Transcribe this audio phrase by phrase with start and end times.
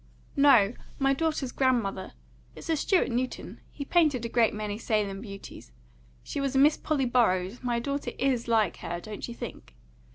[0.35, 2.13] "No; my daughter's grandmother.
[2.55, 5.71] It's a Stewart Newton; he painted a great many Salem beauties.
[6.23, 7.61] She was a Miss Polly Burroughs.
[7.61, 9.75] My daughter IS like her, don't you think?"